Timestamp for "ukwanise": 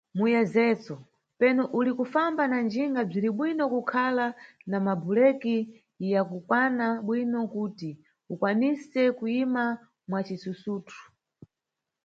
8.33-9.01